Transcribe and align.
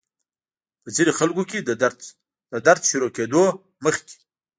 پۀ 0.81 0.87
ځينې 0.95 1.11
خلکو 1.19 1.43
کې 1.49 1.59
د 2.53 2.57
درد 2.67 2.81
شورو 2.89 3.07
کېدو 3.15 3.43
نه 3.51 3.57
مخکې 3.83 4.15